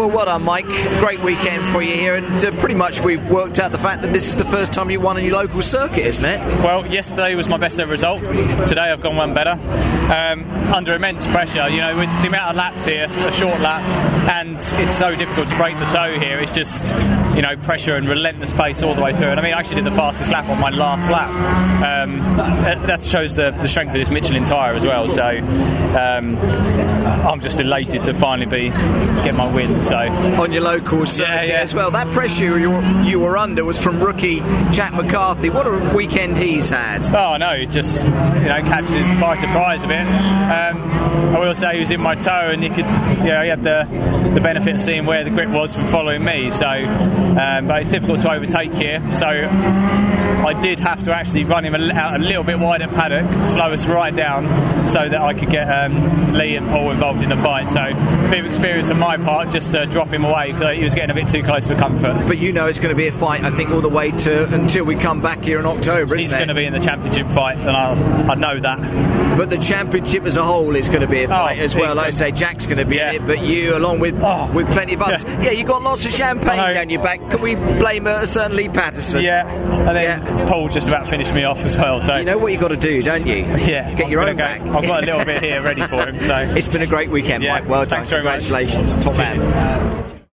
[0.00, 0.64] Well, well done, Mike.
[0.98, 4.14] Great weekend for you here, and uh, pretty much we've worked out the fact that
[4.14, 6.38] this is the first time you won in your local circuit, isn't it?
[6.64, 8.22] Well, yesterday was my best ever result.
[8.22, 9.60] Today I've gone one better.
[10.10, 13.82] Um, under immense pressure, you know, with the amount of laps here, a short lap,
[14.30, 16.38] and it's so difficult to break the tow here.
[16.38, 16.96] It's just,
[17.36, 19.28] you know, pressure and relentless pace all the way through.
[19.28, 21.28] And I mean, I actually did the fastest lap on my last lap.
[21.82, 22.20] Um,
[22.86, 25.10] that shows the, the strength of this Michelin tyre as well.
[25.10, 28.70] So um, I'm just elated to finally be
[29.22, 29.78] get my win.
[29.90, 31.62] So on your local circuit Yeah, yeah.
[31.62, 31.90] as well.
[31.90, 34.38] That pressure you were, you were under was from rookie
[34.70, 35.50] Jack McCarthy.
[35.50, 37.04] What a weekend he's had.
[37.06, 40.02] Oh no, it just you know catches it by surprise a bit.
[40.02, 40.80] Um,
[41.34, 42.86] I will say he was in my tow, and you could,
[43.18, 43.88] you know, he had the
[44.32, 46.50] the benefit of seeing where the grip was from following me.
[46.50, 49.02] So, um, but it's difficult to overtake here.
[49.12, 49.48] So.
[50.40, 53.72] I did have to actually run him out a little bit wide at paddock, slow
[53.72, 54.46] us right down,
[54.88, 57.68] so that I could get um, Lee and Paul involved in the fight.
[57.68, 60.84] So, a bit of experience on my part, just to drop him away because he
[60.84, 62.24] was getting a bit too close for comfort.
[62.26, 64.44] But you know it's going to be a fight, I think, all the way to
[64.52, 67.58] until we come back here in October, He's going to be in the championship fight,
[67.58, 67.92] and I,
[68.30, 69.36] I know that.
[69.36, 71.94] But the championship as a whole is going to be a fight Oh, as well.
[71.94, 73.10] Like I say, Jack's going to be Yeah.
[73.12, 74.50] in it, but you, along with Oh.
[74.52, 75.24] with plenty of others.
[75.24, 75.50] Yeah, Yeah.
[75.52, 77.20] you got lots of champagne down your back.
[77.30, 79.22] Can we blame uh, a certain Lee Patterson?
[79.22, 80.46] Yeah, and then Yeah.
[80.46, 82.02] Paul just about finished me off as well.
[82.02, 83.36] So You know what you got to do, don't you?
[83.64, 84.60] yeah, Get I'm your own go- back.
[84.62, 86.20] I've got a little bit here ready for him.
[86.20, 87.68] So It's been a great weekend, Yeah, Mike.
[87.68, 87.88] Well done.
[87.88, 88.40] thanks very much.
[88.46, 88.96] Congratulations.
[88.96, 89.42] Top Cheers.
[89.60, 90.19] Man.